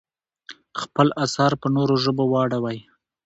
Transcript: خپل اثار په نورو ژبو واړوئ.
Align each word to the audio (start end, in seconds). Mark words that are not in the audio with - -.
خپل 0.81 1.07
اثار 1.25 1.51
په 1.61 1.67
نورو 1.75 1.95
ژبو 2.03 2.23
واړوئ. 2.29 2.79